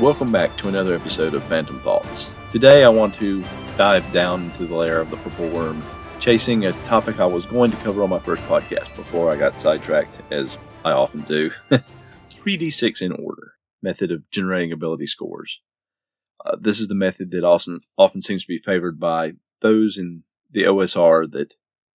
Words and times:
Welcome 0.00 0.30
back 0.30 0.54
to 0.58 0.68
another 0.68 0.94
episode 0.94 1.32
of 1.32 1.42
Phantom 1.44 1.80
Thoughts. 1.80 2.28
Today 2.52 2.84
I 2.84 2.88
want 2.90 3.14
to 3.14 3.42
dive 3.78 4.12
down 4.12 4.44
into 4.44 4.66
the 4.66 4.74
lair 4.74 5.00
of 5.00 5.08
the 5.08 5.16
purple 5.16 5.48
worm, 5.48 5.82
chasing 6.20 6.66
a 6.66 6.72
topic 6.84 7.18
I 7.18 7.24
was 7.24 7.46
going 7.46 7.70
to 7.70 7.78
cover 7.78 8.02
on 8.02 8.10
my 8.10 8.18
first 8.18 8.42
podcast 8.42 8.94
before 8.94 9.32
I 9.32 9.38
got 9.38 9.58
sidetracked, 9.58 10.20
as 10.30 10.58
I 10.84 10.92
often 10.92 11.22
do. 11.22 11.50
3d6 11.70 13.00
in 13.00 13.12
order, 13.12 13.54
method 13.82 14.12
of 14.12 14.30
generating 14.30 14.70
ability 14.70 15.06
scores. 15.06 15.62
Uh, 16.44 16.56
this 16.60 16.78
is 16.78 16.88
the 16.88 16.94
method 16.94 17.30
that 17.30 17.42
often, 17.42 17.80
often 17.96 18.20
seems 18.20 18.42
to 18.42 18.48
be 18.48 18.58
favored 18.58 19.00
by 19.00 19.32
those 19.62 19.96
in 19.96 20.24
the 20.50 20.64
OSR 20.64 21.32
that 21.32 21.54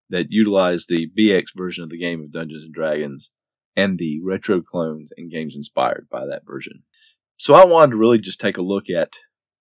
that 0.09 0.31
utilize 0.31 0.87
the 0.87 1.07
BX 1.15 1.55
version 1.55 1.83
of 1.83 1.91
the 1.91 1.99
game 1.99 2.21
of 2.21 2.31
Dungeons 2.31 2.63
and 2.63 2.73
Dragons 2.73 3.31
and 3.75 3.99
the 3.99 4.19
retro 4.23 4.61
clones 4.61 5.11
and 5.15 5.31
games 5.31 5.55
inspired 5.55 6.07
by 6.11 6.25
that 6.25 6.45
version. 6.45 6.83
So 7.41 7.55
I 7.55 7.65
wanted 7.65 7.93
to 7.93 7.97
really 7.97 8.19
just 8.19 8.39
take 8.39 8.59
a 8.59 8.61
look 8.61 8.87
at 8.87 9.13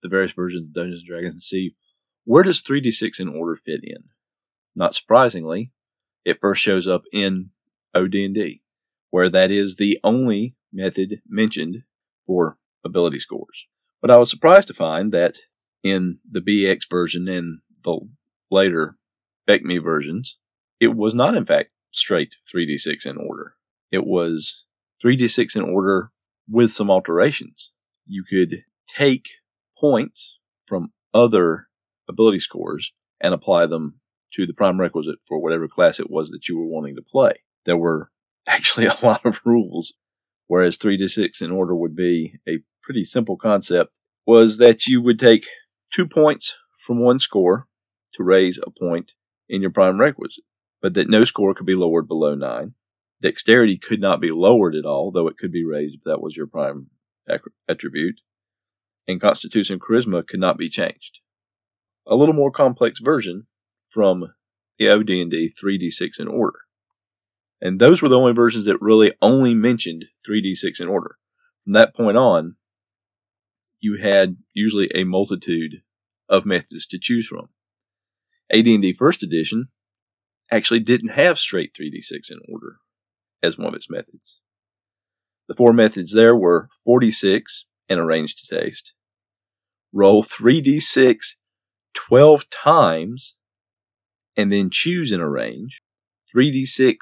the 0.02 0.08
various 0.10 0.32
versions 0.32 0.66
of 0.66 0.74
Dungeons 0.74 1.00
and 1.00 1.08
Dragons 1.08 1.32
and 1.32 1.40
see 1.40 1.76
where 2.24 2.42
does 2.42 2.60
3d6 2.60 3.18
in 3.18 3.28
order 3.28 3.56
fit 3.56 3.80
in. 3.82 4.10
Not 4.76 4.94
surprisingly, 4.94 5.72
it 6.22 6.42
first 6.42 6.60
shows 6.60 6.86
up 6.86 7.04
in 7.10 7.52
OD&D, 7.94 8.60
where 9.08 9.30
that 9.30 9.50
is 9.50 9.76
the 9.76 9.98
only 10.04 10.56
method 10.70 11.22
mentioned 11.26 11.84
for 12.26 12.58
ability 12.84 13.18
scores. 13.18 13.66
But 14.02 14.10
I 14.10 14.18
was 14.18 14.28
surprised 14.28 14.68
to 14.68 14.74
find 14.74 15.10
that 15.12 15.38
in 15.82 16.18
the 16.30 16.42
BX 16.42 16.80
version 16.90 17.28
and 17.28 17.60
the 17.82 17.98
later 18.50 18.98
BECMI 19.48 19.82
versions, 19.82 20.36
it 20.80 20.94
was 20.94 21.14
not 21.14 21.34
in 21.34 21.46
fact 21.46 21.70
straight 21.92 22.36
3d6 22.54 23.06
in 23.06 23.16
order. 23.16 23.54
It 23.90 24.06
was 24.06 24.66
3d6 25.02 25.56
in 25.56 25.62
order 25.62 26.12
with 26.50 26.70
some 26.70 26.90
alterations. 26.90 27.70
You 28.06 28.24
could 28.28 28.64
take 28.88 29.28
points 29.78 30.38
from 30.66 30.92
other 31.14 31.68
ability 32.08 32.40
scores 32.40 32.92
and 33.20 33.32
apply 33.32 33.66
them 33.66 34.00
to 34.34 34.46
the 34.46 34.52
prime 34.52 34.80
requisite 34.80 35.18
for 35.26 35.38
whatever 35.38 35.68
class 35.68 36.00
it 36.00 36.10
was 36.10 36.30
that 36.30 36.48
you 36.48 36.58
were 36.58 36.66
wanting 36.66 36.96
to 36.96 37.02
play. 37.02 37.32
There 37.64 37.76
were 37.76 38.10
actually 38.46 38.86
a 38.86 38.96
lot 39.02 39.24
of 39.24 39.40
rules, 39.44 39.94
whereas 40.46 40.78
3d6 40.78 41.42
in 41.42 41.50
order 41.50 41.74
would 41.74 41.94
be 41.94 42.38
a 42.48 42.58
pretty 42.82 43.04
simple 43.04 43.36
concept, 43.36 43.98
was 44.26 44.58
that 44.58 44.86
you 44.86 45.02
would 45.02 45.18
take 45.18 45.46
two 45.92 46.06
points 46.06 46.56
from 46.76 47.00
one 47.00 47.18
score 47.18 47.66
to 48.14 48.22
raise 48.22 48.58
a 48.58 48.70
point 48.70 49.12
in 49.48 49.60
your 49.60 49.70
prime 49.70 50.00
requisite, 50.00 50.44
but 50.80 50.94
that 50.94 51.08
no 51.08 51.24
score 51.24 51.54
could 51.54 51.66
be 51.66 51.74
lowered 51.74 52.08
below 52.08 52.34
9. 52.34 52.74
Dexterity 53.22 53.76
could 53.76 54.00
not 54.00 54.20
be 54.20 54.30
lowered 54.30 54.74
at 54.74 54.86
all, 54.86 55.10
though 55.10 55.28
it 55.28 55.36
could 55.36 55.52
be 55.52 55.64
raised 55.64 55.94
if 55.94 56.04
that 56.04 56.22
was 56.22 56.36
your 56.36 56.46
prime 56.46 56.86
attribute. 57.68 58.20
And 59.06 59.20
Constitution 59.20 59.78
Charisma 59.78 60.26
could 60.26 60.40
not 60.40 60.56
be 60.56 60.68
changed. 60.68 61.20
A 62.06 62.14
little 62.14 62.34
more 62.34 62.50
complex 62.50 63.00
version 63.00 63.46
from 63.88 64.32
the 64.78 64.88
OD&D 64.88 65.52
3d6 65.62 66.18
in 66.18 66.28
order. 66.28 66.60
And 67.60 67.78
those 67.78 68.00
were 68.00 68.08
the 68.08 68.18
only 68.18 68.32
versions 68.32 68.64
that 68.64 68.80
really 68.80 69.12
only 69.20 69.54
mentioned 69.54 70.06
3d6 70.26 70.80
in 70.80 70.88
order. 70.88 71.16
From 71.64 71.74
that 71.74 71.94
point 71.94 72.16
on, 72.16 72.56
you 73.80 73.98
had 73.98 74.36
usually 74.54 74.90
a 74.94 75.04
multitude 75.04 75.82
of 76.28 76.46
methods 76.46 76.86
to 76.86 76.98
choose 76.98 77.26
from. 77.26 77.50
AD&D 78.50 78.94
First 78.94 79.22
Edition 79.22 79.68
actually 80.50 80.80
didn't 80.80 81.10
have 81.10 81.38
straight 81.38 81.74
3d6 81.74 82.30
in 82.30 82.38
order 82.50 82.78
as 83.42 83.58
one 83.58 83.68
of 83.68 83.74
its 83.74 83.90
methods. 83.90 84.40
The 85.48 85.54
four 85.54 85.72
methods 85.72 86.12
there 86.12 86.36
were 86.36 86.68
4d6 86.86 87.64
and 87.88 87.98
arrange 87.98 88.36
to 88.36 88.46
taste, 88.46 88.92
roll 89.92 90.22
3d6 90.22 91.36
12 91.94 92.48
times, 92.50 93.34
and 94.36 94.52
then 94.52 94.70
choose 94.70 95.12
and 95.12 95.22
arrange, 95.22 95.82
3d6 96.34 96.96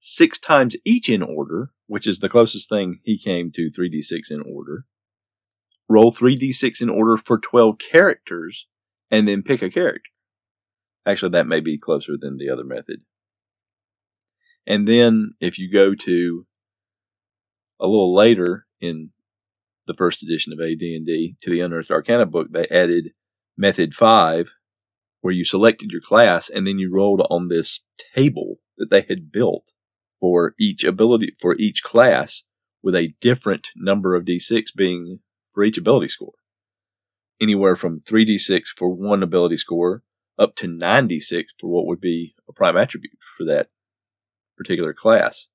six 0.00 0.38
times 0.38 0.76
each 0.84 1.08
in 1.08 1.22
order, 1.22 1.70
which 1.86 2.06
is 2.06 2.18
the 2.18 2.28
closest 2.28 2.68
thing 2.68 3.00
he 3.04 3.18
came 3.18 3.52
to 3.52 3.70
3d6 3.70 4.30
in 4.30 4.42
order, 4.42 4.84
roll 5.88 6.12
3d6 6.12 6.80
in 6.80 6.88
order 6.88 7.16
for 7.16 7.38
12 7.38 7.76
characters, 7.78 8.66
and 9.10 9.28
then 9.28 9.42
pick 9.42 9.62
a 9.62 9.70
character. 9.70 10.10
Actually, 11.06 11.32
that 11.32 11.46
may 11.46 11.60
be 11.60 11.78
closer 11.78 12.12
than 12.18 12.38
the 12.38 12.48
other 12.48 12.64
method. 12.64 13.02
And 14.66 14.86
then 14.86 15.32
if 15.40 15.58
you 15.58 15.70
go 15.70 15.94
to 15.94 16.46
a 17.80 17.86
little 17.86 18.14
later 18.14 18.66
in 18.80 19.10
the 19.86 19.94
first 19.94 20.22
edition 20.22 20.52
of 20.52 20.60
AD&D 20.60 21.36
to 21.42 21.50
the 21.50 21.60
Unearthed 21.60 21.90
Arcana 21.90 22.26
book, 22.26 22.48
they 22.52 22.66
added 22.70 23.12
method 23.56 23.94
5 23.94 24.52
where 25.20 25.32
you 25.32 25.44
selected 25.44 25.90
your 25.90 26.00
class 26.00 26.48
and 26.48 26.66
then 26.66 26.78
you 26.78 26.92
rolled 26.92 27.24
on 27.30 27.48
this 27.48 27.80
table 28.14 28.56
that 28.76 28.90
they 28.90 29.04
had 29.08 29.30
built 29.30 29.72
for 30.20 30.54
each 30.58 30.84
ability 30.84 31.32
for 31.40 31.56
each 31.56 31.82
class 31.82 32.42
with 32.82 32.94
a 32.94 33.14
different 33.20 33.68
number 33.76 34.16
of 34.16 34.24
d6 34.24 34.66
being 34.76 35.20
for 35.52 35.62
each 35.62 35.78
ability 35.78 36.08
score. 36.08 36.32
Anywhere 37.40 37.76
from 37.76 38.00
3d6 38.00 38.66
for 38.76 38.88
one 38.88 39.22
ability 39.22 39.56
score 39.56 40.02
up 40.38 40.56
to 40.56 40.66
9d6 40.66 41.44
for 41.58 41.68
what 41.68 41.86
would 41.86 42.00
be 42.00 42.34
a 42.48 42.52
prime 42.52 42.76
attribute 42.76 43.18
for 43.36 43.44
that 43.44 43.68
particular 44.62 44.94
class. 44.94 45.48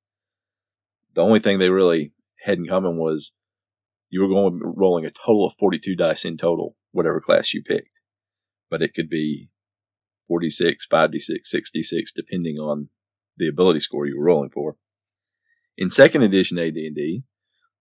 The 1.15 1.21
only 1.21 1.39
thing 1.39 1.59
they 1.59 1.69
really 1.69 2.13
had 2.43 2.57
in 2.57 2.67
common 2.67 2.97
was 2.97 3.31
you 4.09 4.21
were 4.21 4.27
going 4.27 4.61
rolling 4.63 5.05
a 5.05 5.11
total 5.11 5.45
of 5.45 5.53
42 5.59 5.95
dice 5.95 6.25
in 6.25 6.37
total, 6.37 6.75
whatever 6.91 7.21
class 7.21 7.53
you 7.53 7.63
picked. 7.63 7.99
But 8.69 8.81
it 8.81 8.93
could 8.93 9.09
be 9.09 9.49
4d6, 10.29 10.87
5d6, 10.91 11.37
6d6, 11.53 12.07
depending 12.15 12.57
on 12.57 12.89
the 13.37 13.47
ability 13.47 13.79
score 13.79 14.05
you 14.05 14.17
were 14.17 14.25
rolling 14.25 14.49
for. 14.49 14.75
In 15.77 15.91
second 15.91 16.23
edition 16.23 16.57
AD&D, 16.57 17.23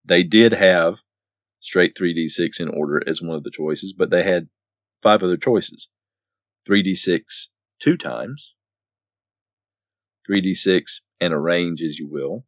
they 0.04 0.22
did 0.22 0.52
have 0.52 0.96
straight 1.60 1.96
3d6 1.96 2.60
in 2.60 2.68
order 2.68 3.02
as 3.06 3.22
one 3.22 3.36
of 3.36 3.42
the 3.42 3.50
choices, 3.50 3.92
but 3.92 4.10
they 4.10 4.22
had 4.22 4.48
five 5.02 5.22
other 5.22 5.36
choices. 5.36 5.88
3d6 6.68 7.48
two 7.80 7.96
times, 7.96 8.54
3d6 10.28 11.00
and 11.20 11.32
arrange 11.32 11.82
as 11.82 11.98
you 11.98 12.08
will, 12.08 12.44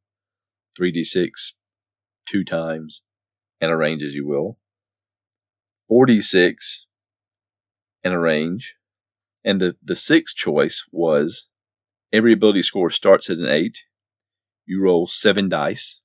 3d6 0.79 1.53
two 2.29 2.45
times 2.45 3.03
and 3.61 3.71
arrange 3.71 4.03
as 4.03 4.15
you 4.15 4.27
will, 4.27 4.59
4d6 5.91 6.55
and 8.05 8.15
arrange, 8.15 8.77
and 9.45 9.61
the, 9.61 9.77
the 9.83 9.97
sixth 9.97 10.37
choice 10.37 10.84
was 10.93 11.49
every 12.12 12.33
ability 12.33 12.62
score 12.62 12.91
starts 12.91 13.31
at 13.31 13.39
an 13.39 13.49
8, 13.49 13.79
you 14.67 14.83
roll 14.83 15.06
7 15.06 15.49
dice, 15.49 16.03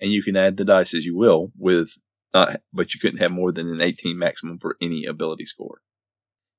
and 0.00 0.12
you 0.12 0.22
can 0.22 0.36
add 0.36 0.56
the 0.56 0.64
dice 0.64 0.94
as 0.94 1.04
you 1.04 1.16
will 1.16 1.52
with 1.56 1.90
but 2.34 2.92
you 2.92 3.00
couldn't 3.00 3.20
have 3.20 3.30
more 3.30 3.52
than 3.52 3.68
an 3.68 3.80
18 3.80 4.18
maximum 4.18 4.58
for 4.58 4.76
any 4.82 5.04
ability 5.04 5.44
score. 5.44 5.82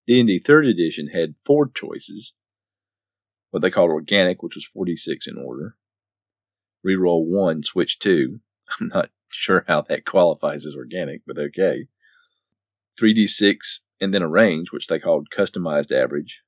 D&D 0.07 0.39
3rd 0.39 0.69
edition 0.69 1.09
had 1.09 1.35
four 1.45 1.67
choices. 1.67 2.33
What 3.55 3.61
they 3.61 3.71
called 3.71 3.91
organic, 3.91 4.43
which 4.43 4.55
was 4.55 4.67
4d6 4.67 5.29
in 5.29 5.37
order. 5.37 5.77
Reroll 6.85 7.25
1, 7.25 7.63
switch 7.63 7.99
2. 7.99 8.41
I'm 8.81 8.89
not 8.89 9.11
sure 9.29 9.63
how 9.65 9.83
that 9.83 10.03
qualifies 10.03 10.65
as 10.65 10.75
organic, 10.75 11.21
but 11.25 11.37
okay. 11.37 11.87
3d6 13.01 13.79
and 14.01 14.13
then 14.13 14.21
a 14.21 14.27
range, 14.27 14.73
which 14.73 14.87
they 14.87 14.99
called 14.99 15.29
customized 15.33 15.93
average. 15.93 16.43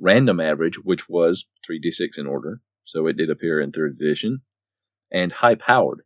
Random 0.00 0.40
average, 0.40 0.78
which 0.82 1.08
was 1.08 1.46
3d6 1.70 2.18
in 2.18 2.26
order, 2.26 2.60
so 2.84 3.06
it 3.06 3.16
did 3.16 3.30
appear 3.30 3.60
in 3.60 3.70
3rd 3.70 3.92
edition. 3.92 4.40
And 5.12 5.30
high 5.30 5.54
powered, 5.54 6.00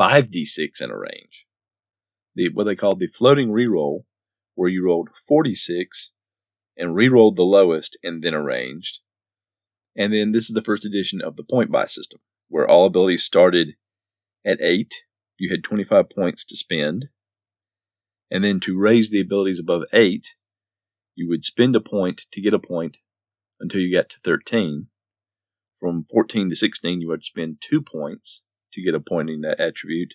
5d6 0.00 0.80
in 0.80 0.92
a 0.92 0.96
range. 0.96 1.46
The, 2.36 2.50
what 2.50 2.62
they 2.62 2.76
called 2.76 3.00
the 3.00 3.08
floating 3.08 3.48
reroll, 3.48 4.04
where 4.54 4.70
you 4.70 4.84
rolled 4.84 5.08
4d6 5.28 6.10
and 6.76 6.94
re-rolled 6.94 7.34
the 7.34 7.42
lowest 7.42 7.98
and 8.04 8.22
then 8.22 8.34
arranged. 8.34 9.00
And 9.98 10.14
then 10.14 10.30
this 10.30 10.44
is 10.44 10.54
the 10.54 10.62
first 10.62 10.84
edition 10.84 11.20
of 11.20 11.34
the 11.34 11.42
point 11.42 11.72
buy 11.72 11.86
system, 11.86 12.20
where 12.48 12.66
all 12.66 12.86
abilities 12.86 13.24
started 13.24 13.74
at 14.46 14.60
8. 14.62 14.94
You 15.38 15.50
had 15.50 15.64
25 15.64 16.08
points 16.08 16.44
to 16.46 16.56
spend. 16.56 17.08
And 18.30 18.44
then 18.44 18.60
to 18.60 18.78
raise 18.78 19.10
the 19.10 19.20
abilities 19.20 19.58
above 19.58 19.82
8, 19.92 20.36
you 21.16 21.28
would 21.28 21.44
spend 21.44 21.74
a 21.74 21.80
point 21.80 22.26
to 22.30 22.40
get 22.40 22.54
a 22.54 22.60
point 22.60 22.98
until 23.58 23.80
you 23.80 23.92
got 23.92 24.08
to 24.10 24.20
13. 24.22 24.86
From 25.80 26.06
14 26.12 26.50
to 26.50 26.56
16, 26.56 27.00
you 27.00 27.08
would 27.08 27.24
spend 27.24 27.56
2 27.60 27.82
points 27.82 28.44
to 28.72 28.82
get 28.82 28.94
a 28.94 29.00
point 29.00 29.30
in 29.30 29.40
that 29.40 29.58
attribute. 29.58 30.14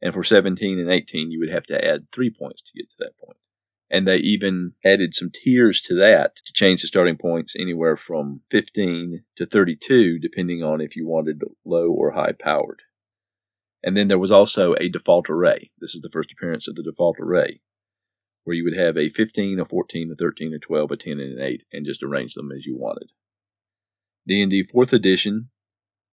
And 0.00 0.14
for 0.14 0.22
17 0.22 0.78
and 0.78 0.90
18, 0.90 1.32
you 1.32 1.40
would 1.40 1.50
have 1.50 1.66
to 1.66 1.84
add 1.84 2.12
3 2.12 2.30
points 2.30 2.62
to 2.62 2.72
get 2.76 2.90
to 2.90 2.96
that 3.00 3.18
point. 3.18 3.38
And 3.88 4.06
they 4.06 4.16
even 4.16 4.72
added 4.84 5.14
some 5.14 5.30
tiers 5.32 5.80
to 5.82 5.94
that 5.94 6.36
to 6.44 6.52
change 6.52 6.82
the 6.82 6.88
starting 6.88 7.16
points 7.16 7.54
anywhere 7.56 7.96
from 7.96 8.40
15 8.50 9.22
to 9.36 9.46
32, 9.46 10.18
depending 10.18 10.62
on 10.62 10.80
if 10.80 10.96
you 10.96 11.06
wanted 11.06 11.42
low 11.64 11.88
or 11.88 12.12
high 12.12 12.32
powered. 12.32 12.82
And 13.84 13.96
then 13.96 14.08
there 14.08 14.18
was 14.18 14.32
also 14.32 14.74
a 14.74 14.88
default 14.88 15.30
array. 15.30 15.70
This 15.78 15.94
is 15.94 16.00
the 16.00 16.10
first 16.10 16.32
appearance 16.32 16.66
of 16.66 16.74
the 16.74 16.82
default 16.82 17.18
array, 17.20 17.60
where 18.42 18.56
you 18.56 18.64
would 18.64 18.76
have 18.76 18.96
a 18.96 19.10
15, 19.10 19.60
a 19.60 19.64
14, 19.64 20.10
a 20.10 20.16
13, 20.16 20.54
a 20.54 20.58
12, 20.58 20.90
a 20.90 20.96
10, 20.96 21.12
and 21.12 21.38
an 21.38 21.40
8, 21.40 21.64
and 21.72 21.86
just 21.86 22.02
arrange 22.02 22.34
them 22.34 22.50
as 22.50 22.66
you 22.66 22.76
wanted. 22.76 23.12
D&D 24.26 24.64
4th 24.64 24.92
edition 24.92 25.50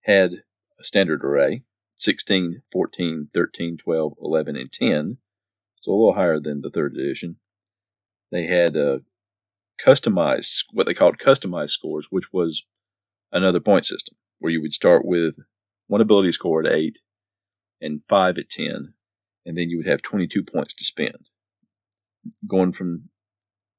had 0.01 0.43
a 0.79 0.83
standard 0.83 1.25
array, 1.25 1.63
16, 1.95 2.61
14, 2.71 3.29
13, 3.33 3.77
12, 3.77 4.13
11, 4.21 4.55
and 4.55 4.71
10. 4.71 5.17
So 5.81 5.91
a 5.91 5.93
little 5.93 6.13
higher 6.13 6.39
than 6.39 6.61
the 6.61 6.69
3rd 6.69 6.93
edition. 6.99 7.37
They 8.33 8.47
had 8.47 8.75
a 8.75 9.01
customized, 9.79 10.63
what 10.71 10.87
they 10.87 10.95
called 10.95 11.19
customized 11.19 11.69
scores, 11.69 12.07
which 12.09 12.33
was 12.33 12.63
another 13.31 13.59
point 13.59 13.85
system, 13.85 14.17
where 14.39 14.51
you 14.51 14.59
would 14.59 14.73
start 14.73 15.05
with 15.05 15.35
one 15.85 16.01
ability 16.01 16.31
score 16.31 16.65
at 16.65 16.73
8 16.73 16.97
and 17.79 18.01
5 18.09 18.37
at 18.39 18.49
10, 18.49 18.95
and 19.45 19.55
then 19.55 19.69
you 19.69 19.77
would 19.77 19.87
have 19.87 20.01
22 20.01 20.43
points 20.43 20.73
to 20.73 20.83
spend. 20.83 21.29
Going 22.47 22.73
from 22.73 23.09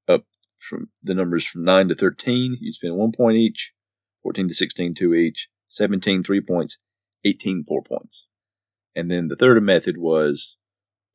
up 0.06 0.24
from 0.56 0.90
the 1.02 1.14
numbers 1.14 1.44
from 1.44 1.64
9 1.64 1.88
to 1.88 1.96
13, 1.96 2.58
you 2.60 2.72
spend 2.72 2.94
1 2.94 3.10
point 3.10 3.36
each, 3.36 3.72
14 4.22 4.46
to 4.46 4.54
16, 4.54 4.94
2 4.94 5.14
each, 5.14 5.48
17, 5.66 6.22
3 6.22 6.40
points, 6.40 6.78
18, 7.24 7.64
4 7.66 7.82
points. 7.82 8.28
And 8.94 9.10
then 9.10 9.26
the 9.26 9.36
third 9.36 9.60
method 9.64 9.96
was 9.98 10.56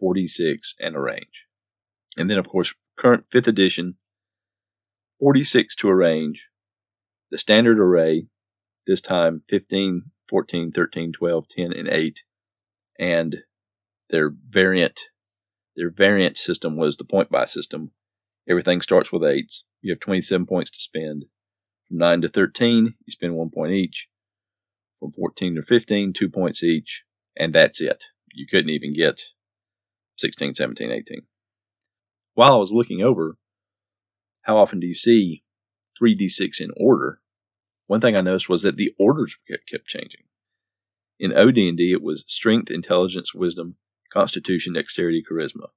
4d6 0.03 0.73
and 0.81 0.97
a 0.97 0.99
range. 0.99 1.45
And 2.17 2.29
then, 2.29 2.37
of 2.37 2.49
course, 2.49 2.73
current 2.99 3.25
5th 3.33 3.47
edition, 3.47 3.95
4d6 5.21 5.75
to 5.79 5.89
arrange, 5.89 6.49
the 7.31 7.37
standard 7.37 7.79
array, 7.79 8.27
this 8.87 9.01
time 9.01 9.43
15, 9.49 10.11
14, 10.29 10.71
13, 10.71 11.11
12, 11.11 11.47
10, 11.47 11.73
and 11.73 11.87
8, 11.87 12.23
and 12.99 13.37
their 14.09 14.31
variant 14.49 15.01
their 15.75 15.89
variant 15.89 16.35
system 16.35 16.75
was 16.75 16.97
the 16.97 17.05
point 17.05 17.29
buy 17.29 17.45
system. 17.45 17.91
Everything 18.49 18.81
starts 18.81 19.13
with 19.13 19.23
eights. 19.23 19.63
You 19.81 19.93
have 19.93 20.01
27 20.01 20.45
points 20.45 20.71
to 20.71 20.79
spend. 20.81 21.25
From 21.87 21.99
9 21.99 22.21
to 22.21 22.27
13, 22.27 22.95
you 23.05 23.11
spend 23.11 23.35
one 23.35 23.49
point 23.49 23.71
each. 23.71 24.09
From 24.99 25.13
14 25.13 25.55
to 25.55 25.61
15, 25.61 26.11
two 26.11 26.27
points 26.27 26.63
each. 26.63 27.05
And 27.37 27.55
that's 27.55 27.79
it. 27.79 28.05
You 28.33 28.45
couldn't 28.45 28.71
even 28.71 28.93
get 28.93 29.21
16, 30.17 30.55
17, 30.55 30.91
18. 30.91 31.21
While 32.39 32.53
I 32.53 32.57
was 32.59 32.71
looking 32.71 33.01
over, 33.01 33.35
how 34.43 34.55
often 34.55 34.79
do 34.79 34.87
you 34.87 34.95
see 34.95 35.43
3d6 36.01 36.61
in 36.61 36.71
order? 36.77 37.19
One 37.87 37.99
thing 37.99 38.15
I 38.15 38.21
noticed 38.21 38.47
was 38.47 38.61
that 38.61 38.77
the 38.77 38.93
orders 38.97 39.35
kept 39.69 39.87
changing. 39.87 40.21
In 41.19 41.37
OD&D, 41.37 41.91
it 41.91 42.01
was 42.01 42.23
strength, 42.29 42.71
intelligence, 42.71 43.33
wisdom, 43.33 43.75
constitution, 44.13 44.71
dexterity, 44.71 45.21
charisma. 45.21 45.71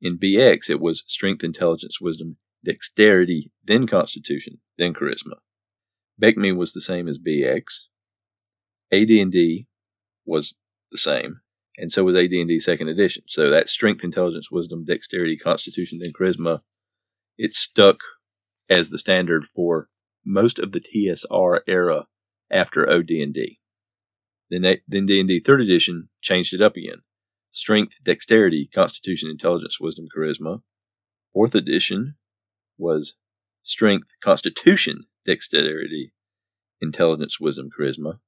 In 0.00 0.16
BX, 0.16 0.70
it 0.70 0.80
was 0.80 1.02
strength, 1.08 1.42
intelligence, 1.42 2.00
wisdom, 2.00 2.36
dexterity, 2.64 3.50
then 3.64 3.88
constitution, 3.88 4.58
then 4.78 4.94
charisma. 4.94 5.38
BECMI 6.22 6.56
was 6.56 6.72
the 6.72 6.80
same 6.80 7.08
as 7.08 7.18
BX. 7.18 7.86
AD&D 8.92 9.66
was 10.24 10.54
the 10.92 10.98
same, 10.98 11.40
and 11.80 11.90
so 11.90 12.04
was 12.04 12.14
AD&D 12.14 12.60
second 12.60 12.88
edition. 12.88 13.22
So 13.26 13.48
that 13.48 13.70
strength, 13.70 14.04
intelligence, 14.04 14.50
wisdom, 14.50 14.84
dexterity, 14.84 15.38
constitution, 15.38 15.98
then 15.98 16.12
charisma, 16.12 16.60
it 17.38 17.54
stuck 17.54 18.00
as 18.68 18.90
the 18.90 18.98
standard 18.98 19.46
for 19.56 19.88
most 20.24 20.58
of 20.58 20.72
the 20.72 20.80
TSR 20.80 21.60
era 21.66 22.06
after 22.50 22.88
OD&D. 22.88 23.60
Then, 24.50 24.76
then 24.86 25.06
D&D 25.06 25.40
third 25.40 25.62
edition 25.62 26.10
changed 26.20 26.52
it 26.52 26.60
up 26.60 26.76
again. 26.76 27.02
Strength, 27.50 28.04
dexterity, 28.04 28.68
constitution, 28.72 29.30
intelligence, 29.30 29.80
wisdom, 29.80 30.06
charisma. 30.14 30.60
Fourth 31.32 31.54
edition 31.54 32.16
was 32.76 33.14
strength, 33.62 34.10
constitution, 34.22 35.06
dexterity, 35.24 36.12
intelligence, 36.82 37.40
wisdom, 37.40 37.70
charisma. 37.70 38.18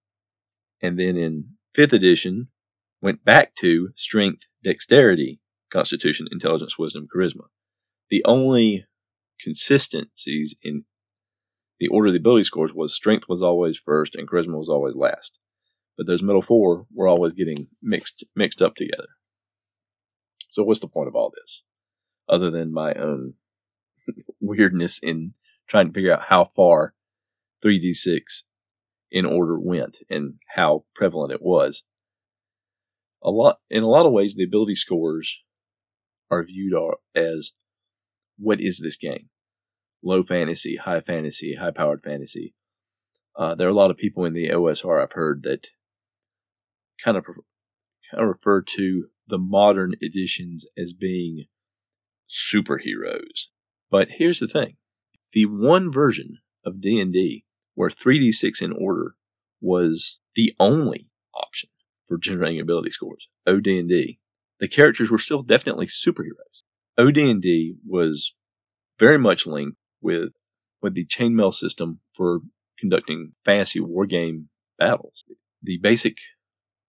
And 0.81 0.99
then 0.99 1.19
in 1.19 1.51
fifth 1.75 1.93
edition, 1.93 2.49
went 3.03 3.25
back 3.25 3.55
to 3.57 3.91
strength, 3.97 4.47
dexterity, 4.65 5.41
constitution, 5.71 6.29
intelligence, 6.33 6.79
wisdom, 6.79 7.07
charisma. 7.15 7.47
The 8.09 8.23
only 8.25 8.87
consistencies 9.41 10.55
in 10.63 10.85
the 11.81 11.89
order 11.89 12.09
of 12.09 12.15
the 12.15 12.21
ability 12.21 12.45
scores 12.45 12.73
was 12.73 12.95
strength 12.95 13.29
was 13.29 13.43
always 13.43 13.77
first 13.77 14.15
and 14.15 14.29
charisma 14.29 14.57
was 14.57 14.69
always 14.69 14.95
last 14.95 15.39
but 15.97 16.07
those 16.07 16.23
middle 16.23 16.43
four 16.43 16.87
were 16.93 17.09
always 17.09 17.33
getting 17.33 17.69
mixed 17.83 18.25
mixed 18.35 18.63
up 18.63 18.75
together. 18.75 19.09
So 20.51 20.63
what's 20.63 20.81
the 20.81 20.89
point 20.89 21.09
of 21.09 21.15
all 21.15 21.33
this, 21.35 21.63
other 22.29 22.51
than 22.51 22.73
my 22.73 22.95
own 22.95 23.35
weirdness 24.41 24.99
in 25.03 25.31
trying 25.69 25.89
to 25.89 25.93
figure 25.93 26.13
out 26.13 26.27
how 26.29 26.45
far 26.45 26.95
3d6 27.65 28.43
in 29.11 29.25
order 29.25 29.59
went 29.59 29.99
and 30.11 30.35
how 30.55 30.85
prevalent 30.95 31.33
it 31.33 31.43
was? 31.43 31.85
A 33.25 33.31
lot 33.31 33.59
in 33.71 33.83
a 33.83 33.89
lot 33.89 34.07
of 34.07 34.13
ways, 34.13 34.35
the 34.35 34.45
ability 34.45 34.75
scores 34.75 35.43
are 36.31 36.45
viewed 36.45 36.75
as 37.15 37.53
what 38.39 38.61
is 38.61 38.81
this 38.81 38.97
game? 38.97 39.29
Low 40.03 40.23
fantasy, 40.23 40.77
high 40.77 41.01
fantasy, 41.01 41.55
high 41.55 41.71
powered 41.71 42.03
fantasy. 42.03 42.55
Uh, 43.37 43.55
there 43.55 43.67
are 43.69 43.71
a 43.71 43.75
lot 43.75 43.91
of 43.91 43.97
people 43.97 44.25
in 44.25 44.33
the 44.33 44.49
OSR 44.49 45.03
I've 45.03 45.13
heard 45.13 45.43
that 45.45 45.69
kind 47.03 47.17
of 47.17 47.25
kind 47.25 48.23
of 48.23 48.29
refer 48.29 48.61
to 48.63 49.07
the 49.27 49.39
modern 49.39 49.95
editions 50.03 50.67
as 50.77 50.93
being 50.93 51.47
superheroes. 52.29 53.49
But 53.91 54.09
here's 54.19 54.41
the 54.41 54.49
thing. 54.49 54.77
The 55.33 55.47
one 55.47 55.91
version 55.91 56.39
of 56.65 56.81
D&D 56.81 57.45
where 57.75 57.91
3d6 57.91 58.61
in 58.61 58.73
order 58.73 59.15
was 59.61 60.19
the 60.35 60.55
only 60.59 61.09
option 61.35 61.71
for 62.07 62.19
generating 62.19 62.61
ability 62.61 62.91
scores, 62.91 63.29
OD&D, 63.47 64.19
the 64.61 64.69
characters 64.69 65.11
were 65.11 65.19
still 65.19 65.43
definitely 65.43 65.87
superheroes. 65.87 66.63
OD&D 66.99 67.77
was 67.87 68.35
very 68.99 69.19
much 69.19 69.47
linked 69.47 69.77
with 70.01 70.31
with 70.81 70.95
the 70.95 71.07
chainmail 71.07 71.53
system 71.53 72.01
for 72.15 72.41
conducting 72.79 73.33
fantasy 73.45 73.81
wargame 73.81 74.47
battles. 74.79 75.25
The 75.63 75.79
basic 75.79 76.17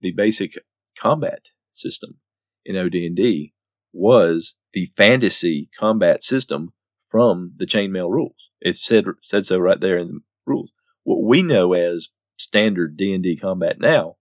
the 0.01 0.11
basic 0.11 0.53
combat 0.97 1.45
system 1.71 2.17
in 2.65 2.75
OD&D 2.77 3.53
was 3.93 4.55
the 4.73 4.91
fantasy 4.97 5.69
combat 5.79 6.23
system 6.23 6.73
from 7.07 7.53
the 7.57 7.65
chainmail 7.65 8.09
rules. 8.09 8.49
It 8.59 8.75
said 8.75 9.05
said 9.21 9.45
so 9.45 9.59
right 9.59 9.79
there 9.79 9.97
in 9.97 10.07
the 10.07 10.19
rules. 10.45 10.71
What 11.03 11.23
we 11.23 11.41
know 11.41 11.73
as 11.73 12.09
standard 12.37 12.97
D&D 12.97 13.37
combat 13.37 13.79
now 13.79 14.15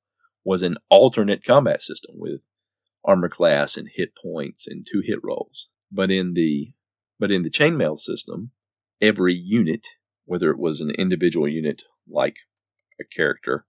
was 0.45 0.63
an 0.63 0.77
alternate 0.89 1.45
combat 1.45 1.83
system 1.83 2.15
with 2.19 2.41
armor 3.05 3.29
class 3.29 3.77
and 3.77 3.89
hit 3.95 4.11
points 4.21 4.67
and 4.67 4.87
two 4.91 5.03
hit 5.05 5.19
rolls. 5.23 5.69
But 5.91 6.11
in 6.11 6.35
the 6.35 6.73
but 7.19 7.31
in 7.31 7.43
the 7.43 7.51
chainmail 7.51 7.99
system, 7.99 8.51
every 9.01 9.35
unit, 9.35 9.87
whether 10.25 10.51
it 10.51 10.59
was 10.59 10.81
an 10.81 10.91
individual 10.93 11.47
unit 11.47 11.83
like 12.09 12.37
a 13.01 13.05
character 13.05 13.65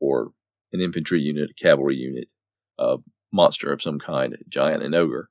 or 0.00 0.32
an 0.72 0.80
infantry 0.80 1.20
unit, 1.20 1.50
a 1.50 1.62
cavalry 1.62 1.96
unit, 1.96 2.28
a 2.78 2.96
monster 3.32 3.72
of 3.72 3.82
some 3.82 3.98
kind, 3.98 4.34
a 4.34 4.38
giant, 4.48 4.82
an 4.82 4.94
ogre. 4.94 5.30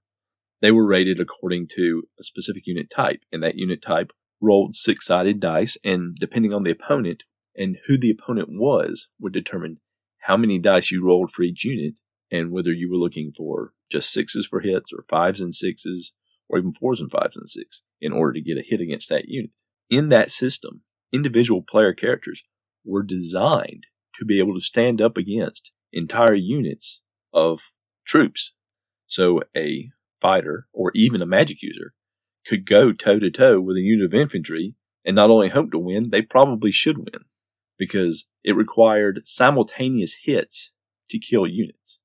They 0.62 0.72
were 0.72 0.88
rated 0.88 1.20
according 1.20 1.68
to 1.75 2.04
a 2.20 2.24
specific 2.24 2.64
unit 2.66 2.90
type, 2.90 3.22
and 3.32 3.44
that 3.44 3.56
unit 3.56 3.82
type 3.82 4.12
rolled 4.42 4.75
six 4.75 5.06
sided 5.06 5.40
dice, 5.40 5.78
and 5.84 6.16
depending 6.16 6.54
on 6.54 6.64
the 6.64 6.72
opponent 6.72 7.24
and 7.56 7.78
who 7.88 7.98
the 7.98 8.12
opponent 8.12 8.50
was, 8.52 9.08
would 9.20 9.34
determine 9.34 9.80
how 10.25 10.36
many 10.38 10.60
dice 10.60 10.91
you 10.91 11.05
rolled 11.05 11.32
for 11.32 11.44
each 11.44 11.63
unit 11.63 12.00
and 12.32 12.51
whether 12.51 12.72
you 12.72 12.89
were 12.89 12.98
looking 12.98 13.32
for 13.32 13.74
just 13.91 14.12
sixes 14.12 14.48
for 14.48 14.62
hits 14.62 14.91
or 14.91 15.05
fives 15.08 15.39
and 15.39 15.53
sixes 15.53 16.13
or 16.50 16.58
even 16.58 16.74
fours 16.74 17.00
and 17.00 17.12
fives 17.12 17.36
and 17.36 17.48
six 17.48 17.84
in 18.01 18.12
order 18.12 18.34
to 18.34 18.41
get 18.41 18.58
a 18.58 18.63
hit 18.67 18.79
against 18.79 19.10
that 19.10 19.27
unit. 19.27 19.51
In 19.89 20.10
that 20.10 20.32
system, 20.32 20.82
individual 21.13 21.62
player 21.62 21.94
characters 21.94 22.44
were 22.84 23.03
designed 23.03 23.86
to 24.17 24.25
be 24.25 24.39
able 24.39 24.55
to 24.55 24.62
stand 24.62 25.01
up 25.01 25.17
against 25.17 25.72
entire 25.94 26.34
units 26.34 27.01
of 27.32 27.60
troops. 28.05 28.53
So 29.08 29.41
a 29.55 29.89
fighter 30.22 30.67
or 30.74 30.91
even 30.96 31.22
a 31.22 31.27
magic 31.27 31.58
user 31.62 31.94
could 32.48 32.65
go 32.65 32.91
toe 32.91 33.20
to 33.20 33.29
toe 33.29 33.60
with 33.60 33.77
a 33.77 33.82
unit 33.82 34.05
of 34.05 34.13
infantry 34.13 34.75
and 35.05 35.15
not 35.15 35.29
only 35.29 35.50
hope 35.50 35.72
to 35.72 35.79
win, 35.79 36.10
they 36.10 36.22
probably 36.22 36.72
should 36.72 36.98
win 36.98 37.25
because 37.77 38.25
it 38.46 38.56
required 38.56 39.24
simultaneous 39.25 40.18
hits 40.24 40.72
to 41.10 41.20
kill 41.20 41.48
units. 41.48 42.00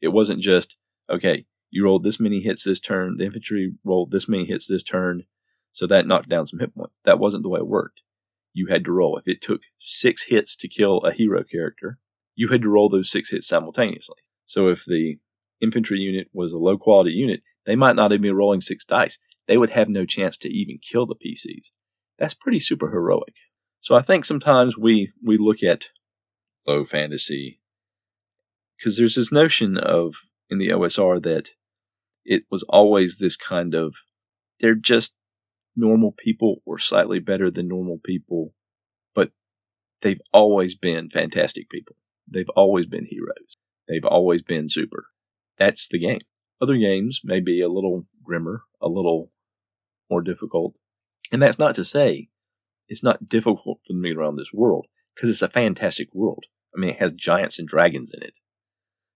It 0.00 0.08
wasn't 0.08 0.40
just, 0.40 0.76
okay, 1.10 1.44
you 1.70 1.84
rolled 1.84 2.04
this 2.04 2.20
many 2.20 2.40
hits 2.40 2.64
this 2.64 2.80
turn, 2.80 3.16
the 3.18 3.24
infantry 3.24 3.74
rolled 3.84 4.12
this 4.12 4.28
many 4.28 4.44
hits 4.44 4.66
this 4.66 4.84
turn, 4.84 5.24
so 5.72 5.86
that 5.86 6.06
knocked 6.06 6.28
down 6.28 6.46
some 6.46 6.60
hit 6.60 6.74
points. 6.74 6.98
That 7.04 7.18
wasn't 7.18 7.42
the 7.42 7.48
way 7.48 7.58
it 7.58 7.66
worked 7.66 8.02
you 8.56 8.68
had 8.70 8.84
to 8.84 8.92
roll. 8.92 9.18
If 9.18 9.28
it 9.28 9.42
took 9.42 9.62
six 9.78 10.24
hits 10.24 10.56
to 10.56 10.68
kill 10.68 11.00
a 11.00 11.12
hero 11.12 11.44
character, 11.44 11.98
you 12.34 12.48
had 12.48 12.62
to 12.62 12.70
roll 12.70 12.88
those 12.88 13.10
six 13.10 13.30
hits 13.30 13.46
simultaneously. 13.46 14.16
So 14.46 14.68
if 14.68 14.84
the 14.86 15.16
infantry 15.60 15.98
unit 15.98 16.28
was 16.32 16.52
a 16.52 16.58
low 16.58 16.78
quality 16.78 17.10
unit, 17.10 17.42
they 17.66 17.76
might 17.76 17.96
not 17.96 18.12
even 18.12 18.22
be 18.22 18.30
rolling 18.30 18.62
six 18.62 18.84
dice. 18.84 19.18
They 19.46 19.58
would 19.58 19.70
have 19.70 19.88
no 19.88 20.06
chance 20.06 20.36
to 20.38 20.48
even 20.48 20.78
kill 20.78 21.06
the 21.06 21.14
PCs. 21.14 21.70
That's 22.18 22.34
pretty 22.34 22.60
super 22.60 22.90
heroic. 22.90 23.34
So 23.80 23.94
I 23.94 24.02
think 24.02 24.24
sometimes 24.24 24.76
we, 24.76 25.12
we 25.22 25.38
look 25.38 25.62
at 25.62 25.88
low 26.66 26.84
fantasy 26.84 27.60
because 28.76 28.96
there's 28.96 29.14
this 29.14 29.32
notion 29.32 29.76
of 29.76 30.14
in 30.50 30.58
the 30.58 30.68
OSR 30.68 31.22
that 31.22 31.50
it 32.24 32.44
was 32.50 32.62
always 32.64 33.16
this 33.16 33.36
kind 33.36 33.74
of 33.74 33.94
they're 34.60 34.74
just 34.74 35.14
normal 35.76 36.12
people 36.12 36.62
or 36.64 36.78
slightly 36.78 37.20
better 37.20 37.50
than 37.50 37.68
normal 37.68 37.98
people, 38.02 38.54
but 39.14 39.30
they've 40.00 40.20
always 40.32 40.74
been 40.74 41.10
fantastic 41.10 41.68
people. 41.68 41.96
They've 42.28 42.48
always 42.56 42.86
been 42.86 43.06
heroes. 43.06 43.56
They've 43.86 44.04
always 44.04 44.42
been 44.42 44.68
super. 44.68 45.06
That's 45.58 45.86
the 45.86 45.98
game. 45.98 46.20
Other 46.60 46.76
games 46.76 47.20
may 47.22 47.40
be 47.40 47.60
a 47.60 47.68
little 47.68 48.06
grimmer, 48.22 48.62
a 48.80 48.88
little 48.88 49.30
more 50.10 50.22
difficult. 50.22 50.74
And 51.30 51.42
that's 51.42 51.58
not 51.58 51.74
to 51.76 51.84
say 51.84 52.28
it's 52.88 53.02
not 53.02 53.26
difficult 53.26 53.80
for 53.86 53.92
me 53.92 54.12
around 54.12 54.36
this 54.36 54.52
world, 54.52 54.86
because 55.14 55.30
it's 55.30 55.42
a 55.42 55.48
fantastic 55.48 56.08
world. 56.12 56.44
I 56.74 56.80
mean, 56.80 56.90
it 56.90 57.00
has 57.00 57.12
giants 57.12 57.58
and 57.58 57.66
dragons 57.66 58.10
in 58.14 58.22
it. 58.22 58.38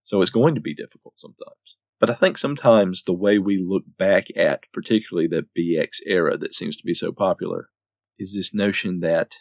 So 0.02 0.20
it's 0.20 0.30
going 0.30 0.54
to 0.54 0.60
be 0.60 0.74
difficult 0.74 1.14
sometimes. 1.16 1.76
But 2.00 2.10
I 2.10 2.14
think 2.14 2.38
sometimes 2.38 3.02
the 3.02 3.12
way 3.12 3.38
we 3.38 3.58
look 3.58 3.84
back 3.98 4.28
at, 4.34 4.64
particularly 4.72 5.28
the 5.28 5.46
BX 5.56 5.98
era 6.06 6.38
that 6.38 6.54
seems 6.54 6.76
to 6.76 6.84
be 6.84 6.94
so 6.94 7.12
popular, 7.12 7.68
is 8.18 8.34
this 8.34 8.54
notion 8.54 9.00
that 9.00 9.36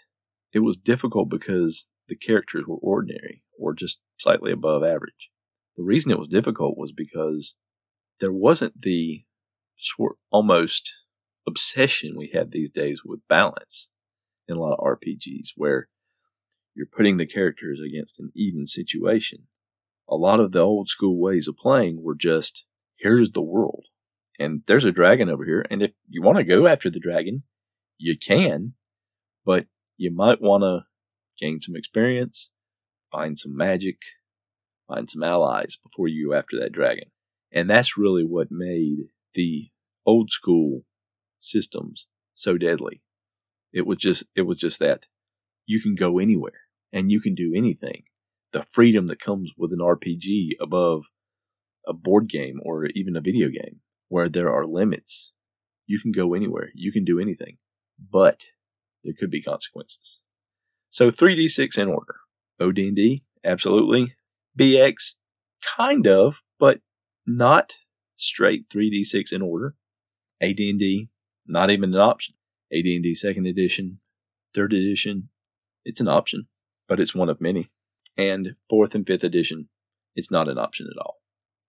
it 0.52 0.60
was 0.60 0.78
difficult 0.78 1.30
because 1.30 1.88
the 2.08 2.16
characters 2.16 2.66
were 2.68 2.78
ordinary 2.78 3.44
or 3.58 3.74
just 3.74 4.00
slightly 4.18 4.52
above 4.52 4.84
average. 4.84 5.30
The 5.78 5.84
reason 5.84 6.12
it 6.12 6.20
was 6.20 6.28
difficult 6.28 6.78
was 6.78 6.92
because 6.92 7.56
there 8.20 8.34
wasn't 8.34 8.82
the 8.82 9.24
sort 9.78 10.18
almost 10.30 10.94
obsession 11.48 12.18
we 12.18 12.32
have 12.34 12.52
these 12.52 12.70
days 12.70 13.02
with 13.06 13.22
balance 13.30 13.90
in 14.50 14.58
a 14.58 14.60
lot 14.60 14.74
of 14.74 14.80
RPGs 14.80 15.50
where 15.56 15.88
you're 16.76 16.86
putting 16.86 17.18
the 17.18 17.26
characters 17.26 17.80
against 17.82 18.20
an 18.20 18.32
even 18.36 18.66
situation. 18.66 19.48
A 20.08 20.16
lot 20.16 20.40
of 20.40 20.52
the 20.52 20.60
old 20.60 20.90
school 20.90 21.20
ways 21.20 21.48
of 21.48 21.58
playing 21.58 22.02
were 22.02 22.16
just 22.16 22.66
here's 22.98 23.32
the 23.32 23.42
world 23.42 23.86
and 24.40 24.64
there's 24.68 24.86
a 24.86 24.92
dragon 24.92 25.30
over 25.30 25.46
here 25.46 25.66
and 25.70 25.82
if 25.82 25.92
you 26.10 26.22
want 26.22 26.38
to 26.38 26.44
go 26.44 26.68
after 26.68 26.90
the 26.90 27.00
dragon 27.00 27.44
you 27.98 28.18
can 28.18 28.74
but 29.46 29.68
you 29.96 30.14
might 30.14 30.42
want 30.42 30.64
to 30.64 30.82
gain 31.40 31.62
some 31.62 31.78
experience 31.78 32.52
find 33.10 33.40
some 33.40 33.56
magic 33.56 33.98
find 34.86 35.10
some 35.10 35.24
allies 35.24 35.78
before 35.82 36.10
you 36.10 36.30
go 36.30 36.34
after 36.36 36.60
that 36.60 36.74
dragon 36.74 37.10
and 37.54 37.70
that's 37.70 37.98
really 37.98 38.26
what 38.26 38.52
made 38.52 38.98
the 39.34 39.70
old 40.06 40.32
school 40.32 40.82
systems 41.40 42.08
so 42.34 42.58
deadly. 42.58 43.02
It 43.74 43.86
was 43.86 43.98
just 43.98 44.24
it 44.36 44.44
was 44.44 44.58
just 44.58 44.80
that 44.80 45.06
you 45.66 45.82
can 45.82 45.96
go 45.96 46.20
anywhere 46.20 46.62
and 46.92 47.12
you 47.12 47.22
can 47.22 47.36
do 47.36 47.54
anything. 47.56 48.04
The 48.52 48.64
freedom 48.64 49.08
that 49.08 49.20
comes 49.20 49.52
with 49.58 49.72
an 49.72 49.80
RPG 49.80 50.52
above 50.60 51.04
a 51.88 51.94
board 51.94 52.28
game 52.28 52.60
or 52.64 52.86
even 52.96 53.16
a 53.16 53.22
video 53.22 53.48
game 53.48 53.82
where 54.08 54.30
there 54.30 54.54
are 54.54 54.66
limits. 54.66 55.32
You 55.86 56.00
can 56.00 56.12
go 56.12 56.34
anywhere. 56.34 56.70
You 56.74 56.92
can 56.92 57.04
do 57.04 57.20
anything. 57.20 57.58
But 58.00 58.46
there 59.04 59.14
could 59.18 59.32
be 59.32 59.42
consequences. 59.42 60.22
So 60.90 61.10
3d6 61.10 61.78
in 61.78 61.88
order. 61.88 62.16
OD&D, 62.60 63.24
absolutely. 63.46 64.16
BX, 64.60 65.14
kind 65.78 66.08
of, 66.08 66.42
but 66.60 66.80
not 67.26 67.74
straight 68.16 68.70
3d6 68.70 69.32
in 69.32 69.42
order. 69.42 69.76
AD&D, 70.42 71.10
not 71.48 71.70
even 71.70 71.94
an 71.94 72.00
option. 72.00 72.36
AD&D 72.74 73.16
second 73.16 73.48
edition, 73.48 74.00
third 74.54 74.74
edition, 74.74 75.30
it's 75.86 76.00
an 76.00 76.08
option, 76.08 76.48
but 76.88 77.00
it's 77.00 77.16
one 77.16 77.30
of 77.30 77.42
many. 77.42 77.72
And 78.18 78.56
fourth 78.70 78.96
and 78.96 79.08
fifth 79.08 79.24
edition, 79.24 79.70
it's 80.16 80.32
not 80.32 80.50
an 80.50 80.58
option 80.58 80.88
at 80.92 81.02
all. 81.02 81.22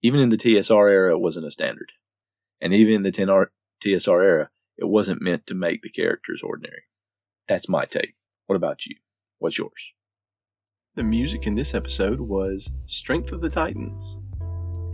Even 0.02 0.20
in 0.20 0.30
the 0.30 0.36
TSR 0.36 0.90
era, 0.90 1.14
it 1.14 1.20
wasn't 1.20 1.46
a 1.46 1.50
standard. 1.50 1.92
And 2.60 2.74
even 2.74 2.94
in 2.94 3.02
the 3.02 3.12
10R 3.12 3.46
TSR 3.84 4.22
era, 4.22 4.50
it 4.76 4.88
wasn't 4.88 5.22
meant 5.22 5.46
to 5.46 5.54
make 5.54 5.82
the 5.82 5.90
characters 5.90 6.42
ordinary. 6.42 6.82
That's 7.48 7.68
my 7.68 7.84
take. 7.84 8.14
What 8.46 8.56
about 8.56 8.86
you? 8.86 8.96
What's 9.38 9.58
yours? 9.58 9.94
The 10.96 11.02
music 11.02 11.46
in 11.46 11.54
this 11.54 11.74
episode 11.74 12.20
was 12.20 12.70
Strength 12.86 13.32
of 13.32 13.40
the 13.40 13.50
Titans 13.50 14.20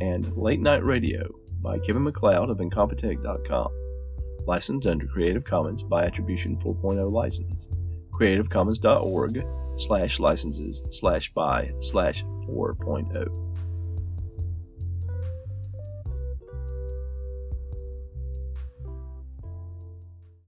and 0.01 0.37
Late 0.37 0.61
Night 0.61 0.85
Radio 0.85 1.29
by 1.63 1.79
Kevin 1.79 2.05
MacLeod 2.05 2.51
of 2.51 2.59
Incompetech.com. 2.59 3.86
Licensed 4.47 4.87
under 4.87 5.07
Creative 5.07 5.45
Commons 5.45 5.83
by 5.83 6.05
Attribution 6.05 6.57
4.0 6.59 7.11
license. 7.11 7.69
CreativeCommons.org 8.13 9.45
slash 9.79 10.21
licenses 10.21 10.83
slash 10.91 11.33
by 11.35 11.71
slash 11.81 12.23
4.0. 12.49 13.56